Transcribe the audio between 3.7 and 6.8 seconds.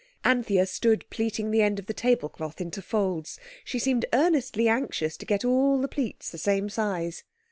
seemed earnestly anxious to get all the pleats the same